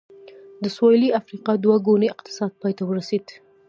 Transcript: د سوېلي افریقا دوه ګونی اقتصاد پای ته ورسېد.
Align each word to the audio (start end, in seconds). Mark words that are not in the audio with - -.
د 0.63 0.65
سوېلي 0.75 1.09
افریقا 1.19 1.53
دوه 1.65 1.77
ګونی 1.87 2.07
اقتصاد 2.11 2.51
پای 2.61 2.73
ته 2.77 2.83
ورسېد. 2.85 3.25